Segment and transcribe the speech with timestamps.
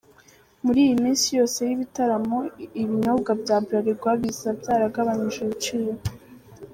[0.65, 2.39] Muri iyi minsi yose y’ibi bitaramo,
[2.81, 5.91] ibinyobwa bya Bralirwa biza byagabanyirijwe ibiciro.